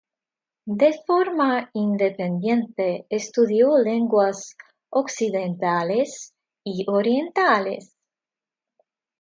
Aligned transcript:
De 0.81 0.93
forma 1.05 1.69
independiente, 1.73 3.05
estudió 3.11 3.77
lenguas 3.77 4.57
occidentales 4.89 6.33
y 6.63 6.85
orientales. 6.87 7.95